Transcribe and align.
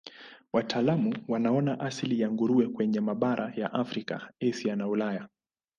Wataalamu 0.53 1.13
wanaona 1.27 1.79
asili 1.79 2.19
ya 2.19 2.31
nguruwe 2.31 2.67
kwenye 2.69 2.99
mabara 2.99 3.53
ya 3.55 3.73
Afrika, 3.73 4.31
Asia 4.41 4.75
na 4.75 4.87
Ulaya. 4.87 5.27